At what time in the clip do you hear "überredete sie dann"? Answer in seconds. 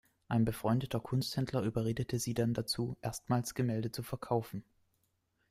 1.61-2.55